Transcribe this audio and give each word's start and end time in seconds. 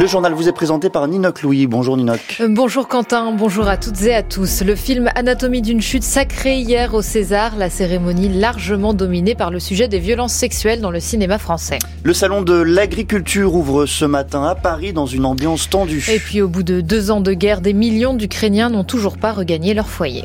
Le 0.00 0.06
journal 0.06 0.32
vous 0.32 0.48
est 0.48 0.52
présenté 0.52 0.88
par 0.88 1.06
Ninoc 1.08 1.42
Louis. 1.42 1.66
Bonjour 1.66 1.94
Ninoc. 1.94 2.38
Euh, 2.40 2.48
bonjour 2.48 2.88
Quentin, 2.88 3.32
bonjour 3.32 3.68
à 3.68 3.76
toutes 3.76 4.00
et 4.00 4.14
à 4.14 4.22
tous. 4.22 4.62
Le 4.62 4.74
film 4.74 5.10
Anatomie 5.14 5.60
d'une 5.60 5.82
chute 5.82 6.04
sacré 6.04 6.56
hier 6.56 6.94
au 6.94 7.02
César, 7.02 7.54
la 7.58 7.68
cérémonie 7.68 8.30
largement 8.30 8.94
dominée 8.94 9.34
par 9.34 9.50
le 9.50 9.60
sujet 9.60 9.88
des 9.88 9.98
violences 9.98 10.32
sexuelles 10.32 10.80
dans 10.80 10.90
le 10.90 11.00
cinéma 11.00 11.36
français. 11.36 11.80
Le 12.02 12.14
salon 12.14 12.40
de 12.40 12.54
l'agriculture 12.54 13.54
ouvre 13.54 13.84
ce 13.84 14.06
matin 14.06 14.42
à 14.44 14.54
Paris 14.54 14.94
dans 14.94 15.04
une 15.04 15.26
ambiance 15.26 15.68
tendue. 15.68 16.06
Et 16.10 16.18
puis 16.18 16.40
au 16.40 16.48
bout 16.48 16.62
de 16.62 16.80
deux 16.80 17.10
ans 17.10 17.20
de 17.20 17.34
guerre, 17.34 17.60
des 17.60 17.74
millions 17.74 18.14
d'Ukrainiens 18.14 18.70
n'ont 18.70 18.84
toujours 18.84 19.18
pas 19.18 19.32
regagné 19.32 19.74
leur 19.74 19.90
foyer. 19.90 20.24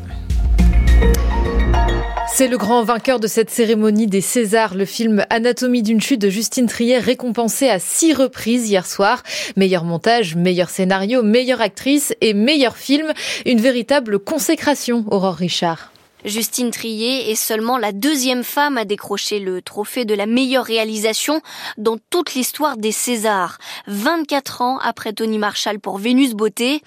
C'est 2.28 2.48
le 2.48 2.57
grand 2.57 2.84
vainqueur 2.84 3.20
de 3.20 3.28
cette 3.28 3.50
cérémonie 3.50 4.07
des 4.07 4.20
Césars, 4.20 4.75
le 4.75 4.86
film 4.86 5.25
Anatomie 5.30 5.84
d'une 5.84 6.02
chute 6.02 6.21
de 6.21 6.30
Justine 6.30 6.68
Trier, 6.68 6.98
récompensé 6.98 7.70
à 7.70 7.80
six 7.80 8.14
reprises 8.14 8.70
hier 8.70 8.86
soir. 8.86 9.24
Meilleur 9.56 9.86
montage, 9.86 10.36
meilleur 10.36 10.70
scénario, 10.70 11.24
meilleure 11.24 11.61
actrice 11.61 12.14
et 12.21 12.34
meilleur 12.34 12.75
film. 12.75 13.14
Une 13.46 13.61
véritable 13.61 14.20
consécration, 14.20 15.06
Aurore 15.10 15.36
Richard. 15.36 15.92
Justine 16.25 16.71
Trier 16.71 17.29
est 17.29 17.36
seulement 17.36 17.78
la 17.78 17.92
deuxième 17.92 18.43
femme 18.43 18.79
à 18.79 18.86
décrocher 18.86 19.39
le 19.39 19.61
trophée 19.61 20.06
de 20.06 20.15
la 20.15 20.25
meilleure 20.25 20.65
réalisation 20.65 21.39
dans 21.78 22.00
toute 22.10 22.34
l'histoire 22.34 22.78
des 22.78 22.92
Césars. 22.92 23.60
24 23.86 24.64
ans 24.64 24.79
après 24.79 25.14
Tony 25.14 25.38
Marshall 25.38 25.79
pour 25.79 26.00
Vénus 26.00 26.34
Beauté. 26.34 26.82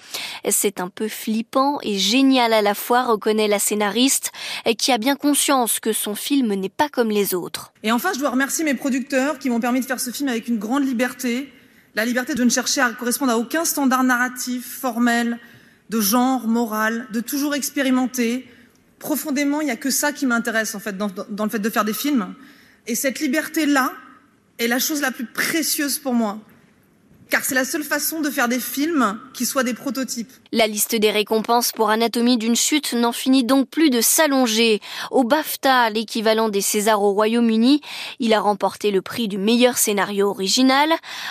C'est 0.49 0.81
un 0.81 0.89
peu 0.89 1.07
flippant 1.07 1.79
et 1.83 1.97
génial 1.97 2.51
à 2.51 2.61
la 2.61 2.75
fois, 2.75 3.03
reconnaît 3.03 3.47
la 3.47 3.59
scénariste, 3.59 4.33
qui 4.77 4.91
a 4.91 4.97
bien 4.97 5.15
conscience 5.15 5.79
que 5.79 5.93
son 5.93 6.15
film 6.15 6.53
n'est 6.53 6.67
pas 6.67 6.89
comme 6.89 7.09
les 7.09 7.33
autres. 7.33 7.71
Et 7.83 7.93
enfin, 7.93 8.11
je 8.13 8.19
dois 8.19 8.31
remercier 8.31 8.65
mes 8.65 8.73
producteurs 8.73 9.39
qui 9.39 9.49
m'ont 9.49 9.61
permis 9.61 9.79
de 9.79 9.85
faire 9.85 10.01
ce 10.01 10.11
film 10.11 10.27
avec 10.27 10.49
une 10.49 10.59
grande 10.59 10.85
liberté. 10.85 11.49
La 11.95 12.03
liberté 12.03 12.35
de 12.35 12.43
ne 12.43 12.49
chercher 12.49 12.81
à 12.81 12.89
correspondre 12.91 13.31
à 13.31 13.37
aucun 13.37 13.63
standard 13.63 14.03
narratif, 14.03 14.65
formel, 14.81 15.39
de 15.89 16.01
genre, 16.01 16.45
moral, 16.45 17.07
de 17.13 17.21
toujours 17.21 17.55
expérimenter, 17.55 18.45
profondément, 18.99 19.61
il 19.61 19.65
n'y 19.65 19.71
a 19.71 19.77
que 19.77 19.89
ça 19.89 20.11
qui 20.11 20.25
m'intéresse 20.25 20.75
en 20.75 20.79
fait 20.79 20.97
dans, 20.97 21.09
dans, 21.29 21.45
le 21.45 21.49
fait 21.49 21.59
de 21.59 21.69
faire 21.69 21.85
des 21.85 21.93
films. 21.93 22.33
Et 22.85 22.95
cette 22.95 23.19
liberté-là 23.19 23.93
est 24.57 24.67
la 24.67 24.79
chose 24.79 25.01
la 25.01 25.11
plus 25.11 25.25
précieuse 25.25 25.97
pour 25.97 26.13
moi 26.13 26.39
car 27.29 27.45
c'est 27.45 27.55
la 27.55 27.65
seule 27.65 27.83
façon 27.83 28.21
de 28.21 28.29
faire 28.29 28.47
des 28.47 28.59
films 28.59 29.19
qui 29.33 29.45
soient 29.45 29.63
des 29.63 29.73
prototypes. 29.73 30.31
La 30.51 30.65
liste 30.65 30.95
des 30.95 31.11
récompenses 31.11 31.71
pour 31.71 31.91
Anatomie 31.91 32.37
d'une 32.37 32.55
chute 32.55 32.93
n'en 32.93 33.11
finit 33.11 33.43
donc 33.43 33.69
plus 33.69 33.91
de 33.91 34.01
s'allonger. 34.01 34.81
Au 35.11 35.23
BAFTA, 35.23 35.91
l'équivalent 35.91 36.49
des 36.49 36.61
Césars 36.61 37.03
au 37.03 37.11
Royaume-Uni, 37.13 37.81
il 38.19 38.33
a 38.33 38.39
remporté 38.39 38.89
le 38.89 39.03
prix 39.03 39.27
du 39.27 39.37
meilleur 39.37 39.77
scénario 39.77 40.29
original. 40.29 40.89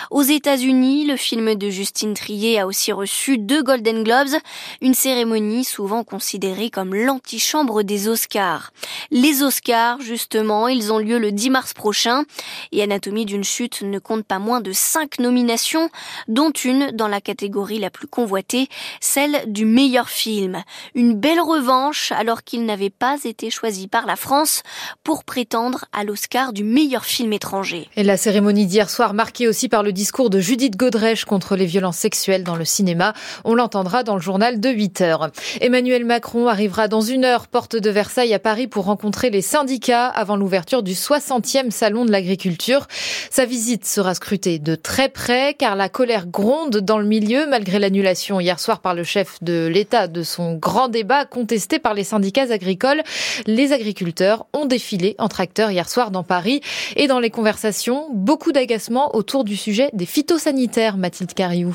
Aux 0.09 0.21
États-Unis, 0.21 1.05
le 1.05 1.17
film 1.17 1.55
de 1.55 1.69
Justine 1.69 2.13
Trier 2.13 2.59
a 2.59 2.67
aussi 2.67 2.93
reçu 2.93 3.37
deux 3.37 3.61
Golden 3.61 4.03
Globes, 4.03 4.39
une 4.81 4.93
cérémonie 4.93 5.65
souvent 5.65 6.05
considérée 6.05 6.69
comme 6.69 6.95
l'antichambre 6.95 7.83
des 7.83 8.07
Oscars. 8.07 8.71
Les 9.11 9.43
Oscars, 9.43 9.99
justement, 9.99 10.69
ils 10.69 10.93
ont 10.93 10.99
lieu 10.99 11.19
le 11.19 11.33
10 11.33 11.49
mars 11.49 11.73
prochain 11.73 12.23
et 12.71 12.81
Anatomie 12.81 13.25
d'une 13.25 13.43
chute 13.43 13.81
ne 13.81 13.99
compte 13.99 14.25
pas 14.25 14.39
moins 14.39 14.61
de 14.61 14.71
cinq 14.71 15.19
nominations 15.19 15.88
dont 16.27 16.51
une 16.51 16.91
dans 16.91 17.07
la 17.07 17.21
catégorie 17.21 17.79
la 17.79 17.89
plus 17.89 18.07
convoitée, 18.07 18.67
celle 19.01 19.51
du 19.51 19.65
meilleur 19.65 20.09
film. 20.09 20.63
Une 20.95 21.13
belle 21.13 21.41
revanche 21.41 22.11
alors 22.11 22.43
qu'il 22.43 22.65
n'avait 22.65 22.89
pas 22.89 23.17
été 23.23 23.49
choisi 23.49 23.87
par 23.87 24.05
la 24.05 24.15
France 24.15 24.63
pour 25.03 25.23
prétendre 25.23 25.85
à 25.93 26.03
l'Oscar 26.03 26.53
du 26.53 26.63
meilleur 26.63 27.05
film 27.05 27.33
étranger. 27.33 27.87
Et 27.95 28.03
la 28.03 28.17
cérémonie 28.17 28.65
d'hier 28.65 28.89
soir 28.89 29.13
marquée 29.13 29.47
aussi 29.47 29.69
par 29.69 29.83
le 29.83 29.91
discours 29.91 30.29
de 30.29 30.39
Judith 30.39 30.77
Godrèche 30.77 31.25
contre 31.25 31.55
les 31.55 31.65
violences 31.65 31.97
sexuelles 31.97 32.43
dans 32.43 32.55
le 32.55 32.65
cinéma. 32.65 33.13
On 33.43 33.55
l'entendra 33.55 34.03
dans 34.03 34.15
le 34.15 34.21
journal 34.21 34.59
de 34.59 34.69
8 34.69 35.01
heures. 35.01 35.29
Emmanuel 35.61 36.05
Macron 36.05 36.47
arrivera 36.47 36.87
dans 36.87 37.01
une 37.01 37.25
heure 37.25 37.47
porte 37.47 37.75
de 37.75 37.89
Versailles 37.89 38.33
à 38.33 38.39
Paris 38.39 38.67
pour 38.67 38.85
rencontrer 38.85 39.29
les 39.29 39.41
syndicats 39.41 40.07
avant 40.07 40.35
l'ouverture 40.35 40.83
du 40.83 40.93
60e 40.93 41.71
salon 41.71 42.05
de 42.05 42.11
l'agriculture. 42.11 42.87
Sa 43.29 43.45
visite 43.45 43.85
sera 43.85 44.15
scrutée 44.15 44.59
de 44.59 44.75
très 44.75 45.09
près 45.09 45.53
car 45.53 45.75
la 45.79 45.87
colère 45.87 46.27
gronde 46.27 46.75
dans 46.81 46.97
le 46.97 47.05
milieu 47.05 47.47
malgré 47.47 47.79
l'annulation 47.79 48.41
hier 48.41 48.59
soir 48.59 48.81
par 48.81 48.93
le 48.93 49.05
chef 49.05 49.41
de 49.41 49.65
l'État 49.67 50.09
de 50.09 50.23
son 50.23 50.55
grand 50.55 50.89
débat 50.89 51.23
contesté 51.23 51.79
par 51.79 51.93
les 51.93 52.03
syndicats 52.03 52.51
agricoles. 52.51 53.01
Les 53.47 53.71
agriculteurs 53.71 54.45
ont 54.51 54.65
défilé 54.65 55.15
en 55.19 55.29
tracteur 55.29 55.71
hier 55.71 55.87
soir 55.87 56.11
dans 56.11 56.23
Paris 56.23 56.59
et 56.97 57.07
dans 57.07 57.21
les 57.21 57.29
conversations, 57.29 58.09
beaucoup 58.13 58.51
d'agacement 58.51 59.15
autour 59.15 59.45
du 59.45 59.55
sujet 59.55 59.89
des 59.93 60.05
phytosanitaires, 60.05 60.97
Mathilde 60.97 61.33
Cariou. 61.33 61.73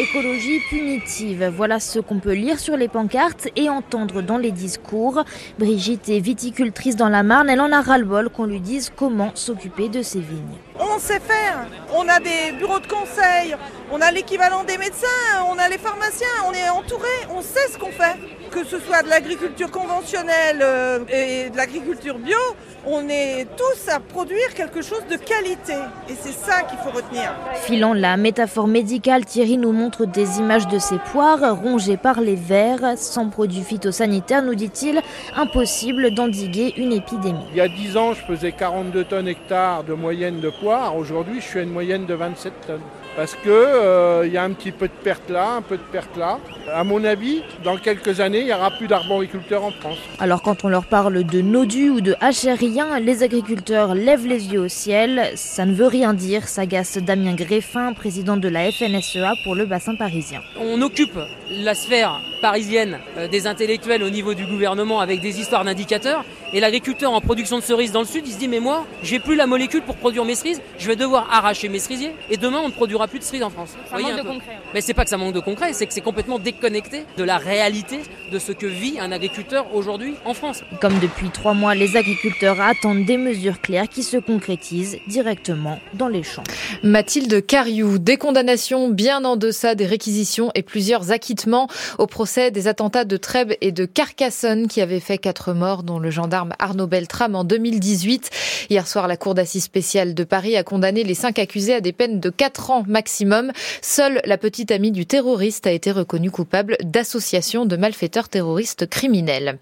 Écologie 0.00 0.60
punitive, 0.70 1.52
voilà 1.54 1.80
ce 1.80 1.98
qu'on 2.00 2.20
peut 2.20 2.32
lire 2.32 2.58
sur 2.58 2.76
les 2.78 2.88
pancartes 2.88 3.48
et 3.54 3.68
entendre 3.68 4.22
dans 4.22 4.38
les 4.38 4.50
discours. 4.50 5.22
Brigitte 5.58 6.08
est 6.08 6.20
viticultrice 6.20 6.96
dans 6.96 7.10
la 7.10 7.22
Marne, 7.22 7.50
elle 7.50 7.60
en 7.60 7.70
a 7.70 7.82
ras-le-bol 7.82 8.30
qu'on 8.30 8.46
lui 8.46 8.60
dise 8.60 8.90
comment 8.96 9.30
s'occuper 9.34 9.90
de 9.90 10.00
ses 10.00 10.20
vignes. 10.20 10.58
On 10.78 10.98
sait 10.98 11.20
faire, 11.20 11.66
on 11.94 12.08
a 12.08 12.18
des 12.18 12.50
bureaux 12.58 12.80
de 12.80 12.86
conseil, 12.88 13.54
on 13.92 14.00
a 14.00 14.10
l'équivalent 14.10 14.64
des 14.64 14.76
médecins, 14.76 15.06
on 15.48 15.56
a 15.56 15.68
les 15.68 15.78
pharmaciens, 15.78 16.26
on 16.48 16.52
est 16.52 16.68
entouré, 16.68 17.08
on 17.30 17.42
sait 17.42 17.68
ce 17.72 17.78
qu'on 17.78 17.92
fait. 17.92 18.16
Que 18.50 18.64
ce 18.64 18.80
soit 18.80 19.02
de 19.02 19.08
l'agriculture 19.08 19.70
conventionnelle 19.70 20.60
euh, 20.62 21.00
et 21.08 21.50
de 21.50 21.56
l'agriculture 21.56 22.18
bio, 22.18 22.38
on 22.86 23.08
est 23.08 23.46
tous 23.56 23.88
à 23.88 23.98
produire 23.98 24.54
quelque 24.54 24.82
chose 24.82 25.02
de 25.10 25.16
qualité. 25.16 25.74
Et 26.08 26.14
c'est 26.20 26.32
ça 26.32 26.62
qu'il 26.62 26.78
faut 26.78 26.90
retenir. 26.90 27.34
Filant 27.62 27.94
la 27.94 28.16
métaphore 28.16 28.68
médicale, 28.68 29.24
Thierry 29.24 29.56
nous 29.56 29.72
montre 29.72 30.04
des 30.06 30.38
images 30.38 30.68
de 30.68 30.78
ses 30.78 30.98
poires 30.98 31.56
rongées 31.60 31.96
par 31.96 32.20
les 32.20 32.36
vers. 32.36 32.96
Sans 32.96 33.28
produits 33.28 33.62
phytosanitaires, 33.62 34.42
nous 34.42 34.54
dit-il, 34.54 35.00
impossible 35.36 36.14
d'endiguer 36.14 36.74
une 36.76 36.92
épidémie. 36.92 37.46
Il 37.52 37.56
y 37.56 37.60
a 37.60 37.68
10 37.68 37.96
ans, 37.96 38.12
je 38.12 38.22
faisais 38.22 38.52
42 38.52 39.04
tonnes 39.04 39.28
hectares 39.28 39.82
de 39.82 39.94
moyenne 39.94 40.40
de 40.40 40.50
poires. 40.50 40.63
Aujourd'hui, 40.64 41.40
je 41.40 41.44
suis 41.44 41.58
à 41.58 41.62
une 41.62 41.72
moyenne 41.72 42.06
de 42.06 42.14
27 42.14 42.52
tonnes 42.66 42.80
parce 43.16 43.34
que 43.34 43.40
il 43.44 43.50
euh, 43.50 44.26
y 44.26 44.38
a 44.38 44.42
un 44.42 44.52
petit 44.52 44.72
peu 44.72 44.88
de 44.88 44.92
perte 44.92 45.28
là, 45.28 45.52
un 45.56 45.62
peu 45.62 45.76
de 45.76 45.82
perte 45.82 46.16
là. 46.16 46.38
À 46.72 46.84
mon 46.84 47.04
avis, 47.04 47.42
dans 47.62 47.76
quelques 47.76 48.20
années, 48.20 48.40
il 48.40 48.46
n'y 48.46 48.52
aura 48.52 48.70
plus 48.70 48.86
d'arboriculteurs 48.86 49.62
en 49.62 49.70
France. 49.70 49.98
Alors 50.18 50.42
quand 50.42 50.64
on 50.64 50.68
leur 50.68 50.86
parle 50.86 51.22
de 51.22 51.42
nodus 51.42 51.90
ou 51.90 52.00
de 52.00 52.16
hachérien, 52.20 52.98
les 52.98 53.22
agriculteurs 53.22 53.94
lèvent 53.94 54.26
les 54.26 54.52
yeux 54.52 54.60
au 54.60 54.68
ciel. 54.68 55.32
Ça 55.34 55.66
ne 55.66 55.74
veut 55.74 55.86
rien 55.86 56.14
dire, 56.14 56.48
s'agace 56.48 56.96
Damien 56.96 57.34
Greffin, 57.34 57.92
président 57.92 58.38
de 58.38 58.48
la 58.48 58.72
FNSEA 58.72 59.34
pour 59.44 59.54
le 59.54 59.66
bassin 59.66 59.94
parisien. 59.96 60.40
On 60.58 60.80
occupe 60.80 61.18
la 61.50 61.74
sphère 61.74 62.20
parisienne 62.40 62.98
euh, 63.18 63.28
des 63.28 63.46
intellectuels 63.46 64.02
au 64.02 64.10
niveau 64.10 64.32
du 64.32 64.46
gouvernement 64.46 65.00
avec 65.00 65.20
des 65.20 65.40
histoires 65.40 65.64
d'indicateurs. 65.64 66.24
Et 66.56 66.60
l'agriculteur 66.60 67.10
en 67.10 67.20
production 67.20 67.58
de 67.58 67.64
cerises 67.64 67.90
dans 67.90 67.98
le 67.98 68.06
sud, 68.06 68.28
il 68.28 68.32
se 68.32 68.38
dit 68.38 68.46
mais 68.46 68.60
moi, 68.60 68.86
j'ai 69.02 69.18
plus 69.18 69.34
la 69.34 69.48
molécule 69.48 69.82
pour 69.82 69.96
produire 69.96 70.24
mes 70.24 70.36
cerises, 70.36 70.60
je 70.78 70.86
vais 70.86 70.94
devoir 70.94 71.26
arracher 71.32 71.68
mes 71.68 71.80
cerisiers 71.80 72.12
et 72.30 72.36
demain 72.36 72.60
on 72.62 72.68
ne 72.68 72.72
produira 72.72 73.08
plus 73.08 73.18
de 73.18 73.24
cerises 73.24 73.42
en 73.42 73.50
France. 73.50 73.70
Ça 73.90 73.98
manque 73.98 74.16
de 74.16 74.22
concret. 74.22 74.60
Mais 74.72 74.80
c'est 74.80 74.94
pas 74.94 75.02
que 75.02 75.10
ça 75.10 75.16
manque 75.16 75.34
de 75.34 75.40
concret, 75.40 75.72
c'est 75.72 75.84
que 75.84 75.92
c'est 75.92 76.00
complètement 76.00 76.38
déconnecté 76.38 77.06
de 77.16 77.24
la 77.24 77.38
réalité 77.38 77.98
de 78.30 78.38
ce 78.38 78.52
que 78.52 78.66
vit 78.66 79.00
un 79.00 79.10
agriculteur 79.10 79.74
aujourd'hui 79.74 80.14
en 80.24 80.32
France. 80.32 80.62
Comme 80.80 81.00
depuis 81.00 81.28
trois 81.30 81.54
mois, 81.54 81.74
les 81.74 81.96
agriculteurs 81.96 82.60
attendent 82.60 83.04
des 83.04 83.16
mesures 83.16 83.60
claires 83.60 83.88
qui 83.88 84.04
se 84.04 84.16
concrétisent 84.16 84.98
directement 85.08 85.80
dans 85.94 86.08
les 86.08 86.22
champs. 86.22 86.44
Mathilde 86.84 87.44
Cariou, 87.44 87.98
des 87.98 88.16
condamnations 88.16 88.90
bien 88.90 89.24
en 89.24 89.34
deçà 89.34 89.74
des 89.74 89.86
réquisitions 89.86 90.52
et 90.54 90.62
plusieurs 90.62 91.10
acquittements 91.10 91.66
au 91.98 92.06
procès 92.06 92.52
des 92.52 92.68
attentats 92.68 93.04
de 93.04 93.16
Trèbes 93.16 93.54
et 93.60 93.72
de 93.72 93.86
Carcassonne 93.86 94.68
qui 94.68 94.80
avaient 94.80 95.00
fait 95.00 95.18
quatre 95.18 95.52
morts, 95.52 95.82
dont 95.82 95.98
le 95.98 96.10
gendarme 96.10 96.43
Arnaud 96.58 96.86
Beltrame 96.86 97.34
en 97.34 97.44
2018. 97.44 98.30
Hier 98.70 98.86
soir, 98.86 99.08
la 99.08 99.16
Cour 99.16 99.34
d'assises 99.34 99.64
spéciale 99.64 100.14
de 100.14 100.24
Paris 100.24 100.56
a 100.56 100.62
condamné 100.62 101.04
les 101.04 101.14
cinq 101.14 101.38
accusés 101.38 101.74
à 101.74 101.80
des 101.80 101.92
peines 101.92 102.20
de 102.20 102.30
quatre 102.30 102.70
ans 102.70 102.84
maximum. 102.86 103.52
Seule 103.82 104.20
la 104.24 104.38
petite 104.38 104.70
amie 104.70 104.92
du 104.92 105.06
terroriste 105.06 105.66
a 105.66 105.72
été 105.72 105.90
reconnue 105.90 106.30
coupable 106.30 106.76
d'association 106.82 107.66
de 107.66 107.76
malfaiteurs 107.76 108.28
terroristes 108.28 108.88
criminels. 108.88 109.58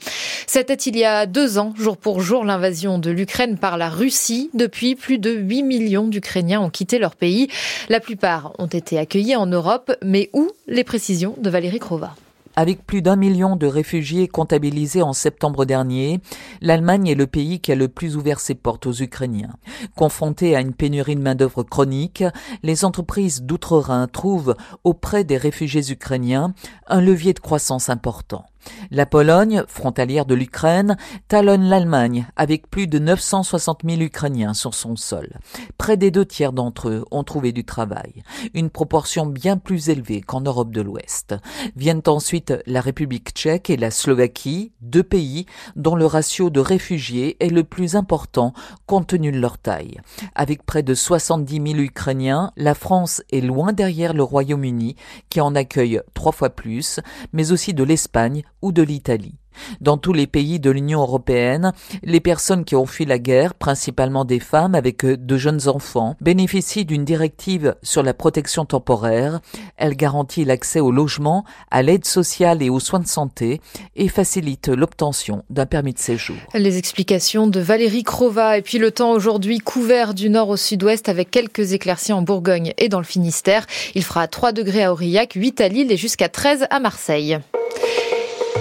C'était 0.46 0.74
il 0.74 0.96
y 0.96 1.04
a 1.04 1.26
deux 1.26 1.58
ans, 1.58 1.74
jour 1.78 1.96
pour 1.96 2.20
jour, 2.20 2.44
l'invasion 2.44 2.98
de 2.98 3.10
l'Ukraine 3.10 3.58
par 3.58 3.76
la 3.76 3.88
Russie. 3.88 4.50
Depuis, 4.54 4.94
plus 4.94 5.18
de 5.18 5.30
8 5.30 5.62
millions 5.62 6.06
d'Ukrainiens 6.06 6.60
ont 6.60 6.70
quitté 6.70 6.98
leur 6.98 7.16
pays. 7.16 7.48
La 7.88 8.00
plupart 8.00 8.52
ont 8.58 8.66
été 8.66 8.98
accueillis 8.98 9.36
en 9.36 9.46
Europe, 9.46 9.92
mais 10.02 10.30
où? 10.32 10.50
Les 10.66 10.84
précisions 10.84 11.34
de 11.38 11.50
Valérie 11.50 11.78
Crova. 11.78 12.14
Avec 12.54 12.84
plus 12.87 13.00
d'un 13.00 13.16
million 13.16 13.56
de 13.56 13.66
réfugiés 13.66 14.28
comptabilisés 14.28 15.02
en 15.02 15.14
septembre 15.14 15.64
dernier, 15.64 16.20
l'Allemagne 16.60 17.08
est 17.08 17.14
le 17.14 17.26
pays 17.26 17.60
qui 17.60 17.72
a 17.72 17.75
le 17.75 17.88
plus 17.88 18.16
ouvert 18.16 18.40
ses 18.40 18.54
portes 18.54 18.87
aux 18.87 18.93
Ukrainiens. 18.93 19.56
Confrontés 19.96 20.54
à 20.54 20.60
une 20.60 20.75
pénurie 20.75 21.16
de 21.16 21.22
main-d'œuvre 21.22 21.62
chronique, 21.62 22.25
les 22.62 22.84
entreprises 22.84 23.43
d'outre-Rhin 23.43 24.06
trouvent 24.06 24.54
auprès 24.84 25.25
des 25.25 25.38
réfugiés 25.38 25.90
ukrainiens 25.90 26.52
un 26.87 27.00
levier 27.00 27.32
de 27.32 27.40
croissance 27.40 27.88
important. 27.88 28.44
La 28.90 29.06
Pologne, 29.06 29.64
frontalière 29.68 30.26
de 30.26 30.34
l'Ukraine, 30.34 30.96
talonne 31.28 31.64
l'Allemagne 31.64 32.26
avec 32.36 32.70
plus 32.70 32.86
de 32.86 32.98
960 32.98 33.80
000 33.88 34.02
Ukrainiens 34.02 34.54
sur 34.54 34.74
son 34.74 34.96
sol. 34.96 35.38
Près 35.78 35.96
des 35.96 36.10
deux 36.10 36.26
tiers 36.26 36.52
d'entre 36.52 36.88
eux 36.88 37.04
ont 37.10 37.24
trouvé 37.24 37.52
du 37.52 37.64
travail, 37.64 38.22
une 38.54 38.70
proportion 38.70 39.26
bien 39.26 39.56
plus 39.56 39.88
élevée 39.88 40.20
qu'en 40.20 40.40
Europe 40.40 40.72
de 40.72 40.80
l'Ouest. 40.80 41.34
Viennent 41.76 42.02
ensuite 42.06 42.52
la 42.66 42.80
République 42.80 43.30
tchèque 43.30 43.70
et 43.70 43.76
la 43.76 43.90
Slovaquie, 43.90 44.72
deux 44.80 45.02
pays 45.02 45.46
dont 45.76 45.96
le 45.96 46.06
ratio 46.06 46.50
de 46.50 46.60
réfugiés 46.60 47.36
est 47.40 47.50
le 47.50 47.64
plus 47.64 47.96
important 47.96 48.52
compte 48.86 49.08
tenu 49.08 49.32
de 49.32 49.38
leur 49.38 49.58
taille. 49.58 50.00
Avec 50.34 50.64
près 50.64 50.82
de 50.82 50.94
70 50.94 51.54
000 51.54 51.66
Ukrainiens, 51.80 52.52
la 52.56 52.74
France 52.74 53.22
est 53.30 53.40
loin 53.40 53.72
derrière 53.72 54.14
le 54.14 54.22
Royaume-Uni 54.22 54.96
qui 55.28 55.40
en 55.40 55.54
accueille 55.54 56.00
trois 56.14 56.32
fois 56.32 56.50
plus, 56.50 57.00
mais 57.32 57.52
aussi 57.52 57.74
de 57.74 57.84
l'Espagne 57.84 58.42
ou 58.62 58.72
de 58.72 58.82
l'Italie. 58.82 59.34
Dans 59.80 59.98
tous 59.98 60.12
les 60.12 60.26
pays 60.26 60.60
de 60.60 60.70
l'Union 60.70 61.00
européenne, 61.00 61.72
les 62.02 62.20
personnes 62.20 62.64
qui 62.64 62.76
ont 62.76 62.86
fui 62.86 63.04
la 63.04 63.18
guerre, 63.18 63.54
principalement 63.54 64.24
des 64.24 64.40
femmes 64.40 64.74
avec 64.74 65.04
de 65.04 65.36
jeunes 65.36 65.68
enfants, 65.68 66.16
bénéficient 66.20 66.84
d'une 66.84 67.04
directive 67.04 67.74
sur 67.82 68.02
la 68.02 68.14
protection 68.14 68.64
temporaire. 68.64 69.40
Elle 69.76 69.94
garantit 69.94 70.44
l'accès 70.44 70.80
au 70.80 70.90
logement, 70.90 71.44
à 71.70 71.82
l'aide 71.82 72.06
sociale 72.06 72.62
et 72.62 72.70
aux 72.70 72.80
soins 72.80 73.00
de 73.00 73.06
santé 73.06 73.60
et 73.94 74.08
facilite 74.08 74.68
l'obtention 74.68 75.44
d'un 75.50 75.66
permis 75.66 75.92
de 75.92 75.98
séjour. 75.98 76.36
Les 76.54 76.78
explications 76.78 77.46
de 77.46 77.60
Valérie 77.60 78.04
Crova 78.04 78.58
et 78.58 78.62
puis 78.62 78.78
le 78.78 78.90
temps 78.90 79.12
aujourd'hui 79.12 79.58
couvert 79.58 80.14
du 80.14 80.30
nord 80.30 80.48
au 80.48 80.56
sud-ouest 80.56 81.08
avec 81.08 81.30
quelques 81.30 81.72
éclaircies 81.72 82.12
en 82.12 82.22
Bourgogne 82.22 82.72
et 82.78 82.88
dans 82.88 83.00
le 83.00 83.04
Finistère. 83.04 83.66
Il 83.94 84.02
fera 84.02 84.28
3 84.28 84.52
degrés 84.52 84.84
à 84.84 84.92
Aurillac, 84.92 85.34
8 85.34 85.60
à 85.60 85.68
Lille 85.68 85.92
et 85.92 85.96
jusqu'à 85.96 86.28
13 86.28 86.66
à 86.70 86.80
Marseille. 86.80 87.38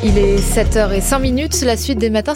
Il 0.03 0.17
est 0.17 0.37
7h05 0.37 1.19
minutes. 1.21 1.61
La 1.61 1.77
suite 1.77 1.99
des 1.99 2.09
matins, 2.09 2.29